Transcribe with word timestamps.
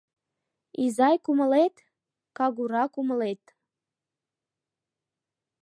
Изай 0.83 1.15
кумылет— 1.25 1.75
кагура 2.37 2.83
кумылет 2.93 3.43